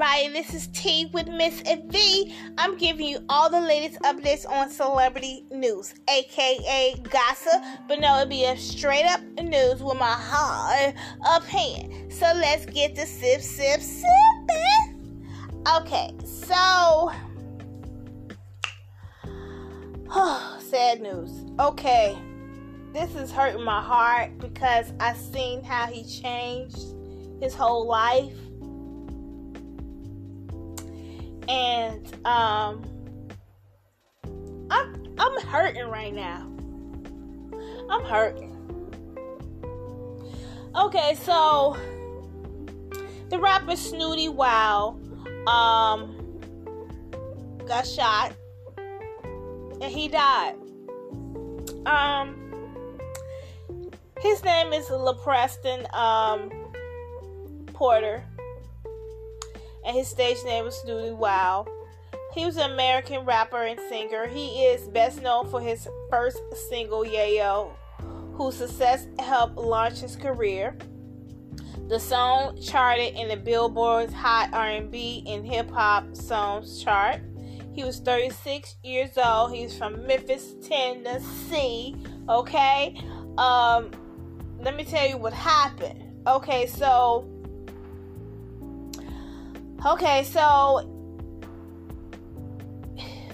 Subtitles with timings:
[0.00, 0.32] everybody.
[0.32, 2.34] This is T with Miss V.
[2.56, 8.28] I'm giving you all the latest updates on celebrity news, aka gossip, but no, it'll
[8.28, 10.94] be a straight up news with my hard
[11.36, 12.10] opinion.
[12.10, 15.26] So let's get to sip, sip, sipping.
[15.76, 17.12] Okay, so.
[20.60, 21.44] sad news.
[21.58, 22.16] Okay,
[22.94, 26.94] this is hurting my heart because I seen how he changed
[27.40, 28.32] his whole life
[31.50, 32.84] and um,
[34.70, 36.48] I'm I'm hurting right now.
[37.90, 38.56] I'm hurting.
[40.76, 41.76] Okay, so
[43.30, 45.04] the rapper Snootie Wild
[45.48, 46.16] um
[47.66, 48.32] got shot
[48.76, 50.54] and he died.
[51.84, 52.36] Um
[54.20, 56.50] his name is LaPreston um
[57.72, 58.22] Porter
[59.84, 61.68] and his stage name was Snootie Wild.
[62.32, 64.26] He was an American rapper and singer.
[64.26, 67.72] He is best known for his first single, Yayo,
[68.34, 70.76] whose success helped launch his career.
[71.88, 77.20] The song charted in the Billboard's Hot R&B and Hip Hop Songs chart.
[77.72, 79.52] He was 36 years old.
[79.52, 81.96] He's from Memphis, Tennessee.
[82.28, 82.96] Okay,
[83.38, 83.90] um,
[84.60, 86.26] let me tell you what happened.
[86.28, 87.28] Okay, so
[89.86, 90.86] Okay, so.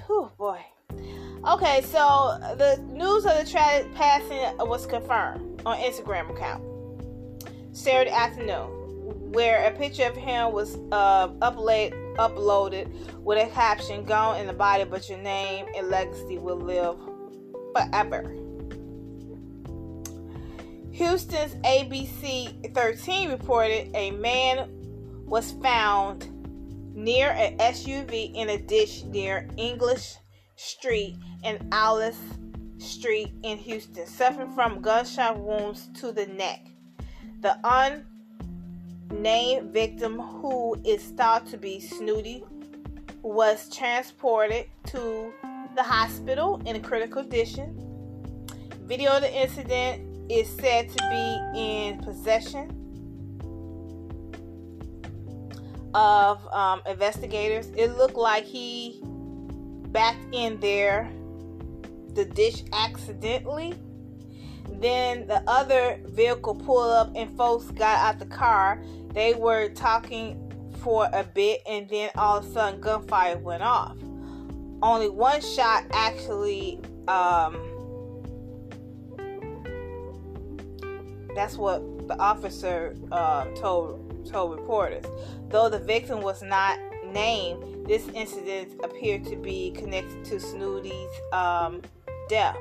[0.08, 0.60] Oh boy.
[1.44, 6.62] Okay, so the news of the tragic passing was confirmed on Instagram account
[7.72, 12.88] Saturday afternoon, where a picture of him was uh, upload, uploaded
[13.24, 16.96] with a caption "Gone in the body, but your name and legacy will live
[17.74, 18.22] forever."
[20.92, 24.70] Houston's ABC 13 reported a man
[25.26, 26.30] was found
[26.96, 30.16] near an SUV in a ditch near English
[30.56, 32.18] Street and Alice
[32.78, 36.66] Street in Houston, suffering from gunshot wounds to the neck.
[37.40, 37.58] The
[39.10, 42.42] unnamed victim, who is thought to be Snootie,
[43.22, 45.32] was transported to
[45.74, 47.76] the hospital in a critical condition.
[48.84, 52.85] Video of the incident is said to be in possession
[55.96, 57.68] of um, investigators.
[57.74, 61.10] It looked like he backed in there
[62.12, 63.74] the ditch accidentally.
[64.68, 68.82] Then the other vehicle pulled up and folks got out the car.
[69.12, 70.42] They were talking
[70.82, 73.96] for a bit and then all of a sudden gunfire went off.
[74.82, 76.78] Only one shot actually
[77.08, 77.56] um,
[81.34, 85.04] that's what the officer uh, told told reporters.
[85.48, 86.78] Though the victim was not
[87.12, 91.82] named, this incident appeared to be connected to Snootie's um,
[92.28, 92.56] death.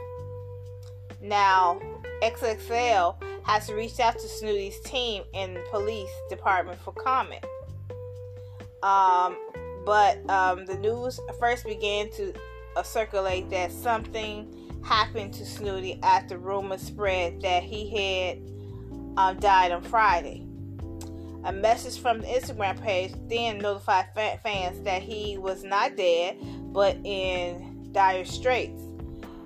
[1.21, 1.79] Now,
[2.21, 7.43] XXL has reached out to Snootie's team and police department for comment.
[8.83, 9.35] Um,
[9.85, 12.33] but um, the news first began to
[12.75, 18.37] uh, circulate that something happened to Snootie after rumors spread that he had
[19.17, 20.44] um, died on Friday.
[21.45, 26.38] A message from the Instagram page then notified fans that he was not dead,
[26.73, 28.81] but in dire straits.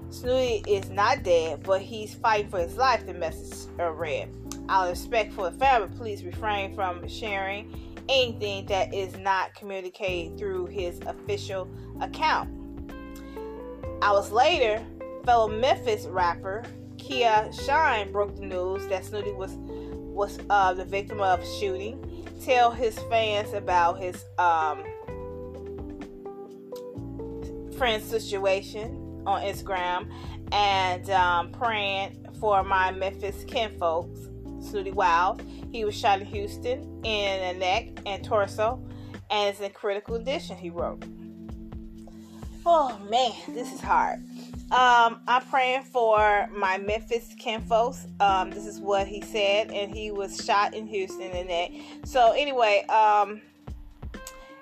[0.10, 4.30] Snootie is not dead, but he's fighting for his life, the message read.
[4.70, 7.70] Out of respect for the family, please refrain from sharing
[8.08, 12.50] anything that is not communicated through his official account.
[14.02, 14.82] Hours later,
[15.26, 16.64] fellow Memphis rapper
[16.98, 19.58] Kia Shine broke the news that Snootie was
[20.20, 22.28] was uh, the victim of shooting.
[22.44, 24.84] Tell his fans about his um,
[27.78, 30.12] friend's situation on Instagram
[30.52, 34.20] and um, praying for my Memphis kinfolks.
[34.60, 35.42] Snootie Wild.
[35.72, 38.86] He was shot in Houston in the neck and torso
[39.32, 41.02] and is in critical condition, he wrote.
[42.66, 44.22] Oh man, this is hard.
[44.72, 48.06] Um, I'm praying for my Memphis kinfolks.
[48.20, 51.72] Um, this is what he said, and he was shot in Houston in the neck.
[52.06, 53.42] So anyway, um,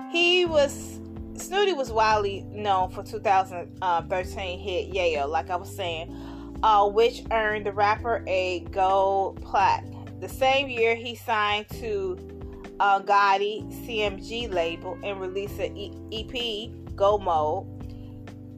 [0.09, 0.99] he was
[1.33, 6.15] Snootie was widely known for 2013 hit Yayo, like I was saying,
[6.63, 9.85] uh, which earned the rapper a gold plaque.
[10.21, 12.17] The same year, he signed to
[12.79, 17.77] uh, Gotti CMG label and released an EP, Go Mode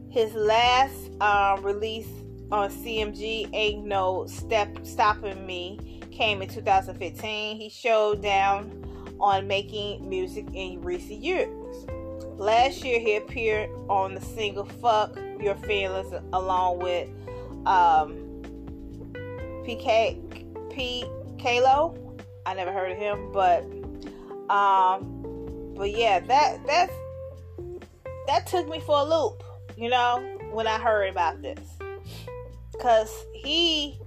[0.09, 2.07] his last uh, release
[2.51, 7.57] on CMG, Ain't No Step Stopping Me, came in 2015.
[7.57, 8.85] He showed down
[9.19, 11.49] on making music in recent years.
[12.37, 17.09] Last year, he appeared on the single "Fuck Your Feelings" along with
[17.65, 18.15] um,
[19.65, 21.05] PK P
[21.37, 22.17] Kalo.
[22.45, 23.63] I never heard of him, but
[24.49, 26.93] um, but yeah, that that's
[28.27, 29.43] that took me for a loop,
[29.77, 31.59] you know, when I heard about this,
[32.81, 33.99] cause he,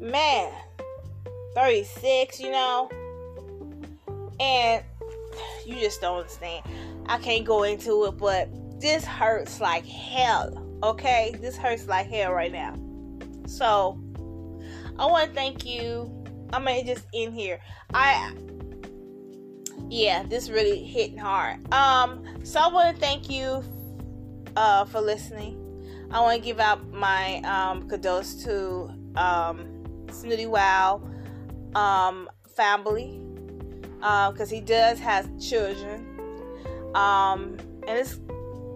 [0.00, 0.52] man,
[1.54, 2.90] thirty six, you know,
[4.40, 4.82] and
[5.64, 6.64] you just don't understand.
[7.06, 8.48] I can't go into it, but
[8.80, 10.62] this hurts like hell.
[10.82, 12.74] Okay, this hurts like hell right now.
[13.46, 14.00] So
[14.98, 16.12] I want to thank you.
[16.52, 17.60] I mean, just in here.
[17.92, 18.32] I
[19.88, 21.72] yeah, this really hitting hard.
[21.72, 23.62] Um, so I want to thank you
[24.56, 25.62] uh, for listening.
[26.10, 29.66] I want to give out my um, condolences to um,
[30.06, 31.08] Snootie Wild
[31.74, 33.20] um, family
[33.98, 36.06] because um, he does have children.
[36.94, 37.56] Um,
[37.86, 38.20] and it's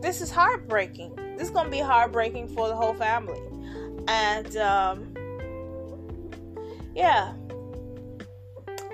[0.01, 1.15] this is heartbreaking.
[1.37, 3.41] This is gonna be heartbreaking for the whole family.
[4.09, 5.15] And um,
[6.95, 7.35] yeah,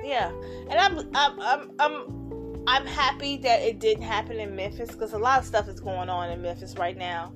[0.04, 0.30] yeah.
[0.68, 2.25] And I'm I'm I'm I'm
[2.66, 6.08] I'm happy that it didn't happen in Memphis because a lot of stuff is going
[6.08, 7.32] on in Memphis right now.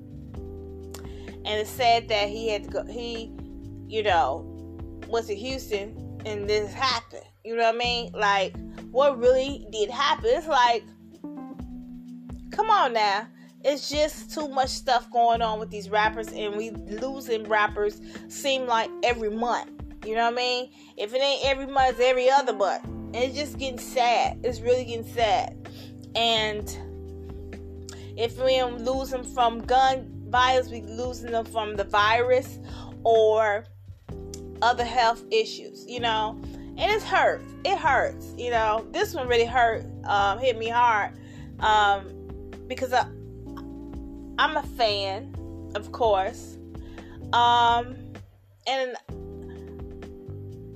[1.44, 2.84] And it's sad that he had to go.
[2.84, 3.32] He,
[3.86, 4.44] you know,
[5.08, 7.24] was in Houston and this happened.
[7.44, 8.12] You know what I mean?
[8.12, 8.54] Like,
[8.90, 10.26] what really did happen?
[10.26, 10.84] It's like,
[12.50, 13.26] come on now
[13.62, 18.66] it's just too much stuff going on with these rappers and we losing rappers seem
[18.66, 19.70] like every month
[20.06, 23.16] you know what i mean if it ain't every month it's every other month and
[23.16, 24.40] it's just getting sad.
[24.44, 25.68] It's really getting sad.
[26.14, 26.68] And
[28.16, 32.60] if we lose them from gun violence we losing them from the virus
[33.02, 33.64] or
[34.62, 36.38] other health issues you know?
[36.76, 38.86] And it hurts it hurts you know?
[38.90, 41.12] This one really hurt um, hit me hard
[41.60, 42.06] um,
[42.66, 43.06] because I,
[44.38, 45.34] I'm a fan,
[45.74, 46.56] of course.
[47.32, 47.96] Um,
[48.66, 48.96] and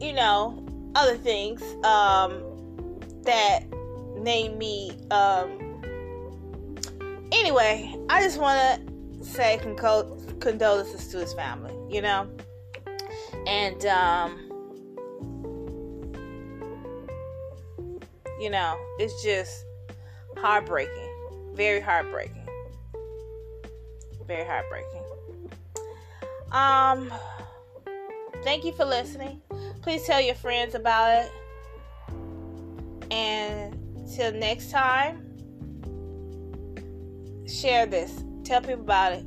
[0.01, 0.64] you know,
[0.95, 2.43] other things um,
[3.23, 3.65] that
[4.19, 4.93] made me.
[5.11, 5.81] Um,
[7.33, 11.75] anyway, I just want to say condol- condolences to his family.
[11.89, 12.29] You know,
[13.47, 14.51] and um,
[18.41, 19.65] you know, it's just
[20.37, 22.45] heartbreaking, very heartbreaking
[24.27, 25.03] very heartbreaking.
[26.53, 27.13] Um,
[28.43, 29.41] thank you for listening.
[29.85, 31.33] Please tell your friends about it.
[33.11, 33.79] And
[34.17, 35.21] till next time,
[37.47, 38.25] share this.
[38.45, 39.27] Tell people about it.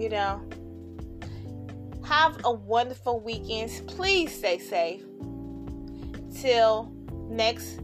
[0.00, 0.40] You know,
[2.02, 3.70] have a wonderful weekend.
[3.86, 5.02] Please stay safe.
[6.40, 6.90] Till
[7.28, 7.80] next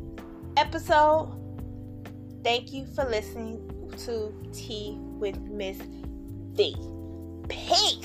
[0.57, 1.37] episode,
[2.43, 3.61] thank you for listening
[4.07, 5.77] to Tea with Miss
[6.55, 6.75] the
[7.51, 8.03] pain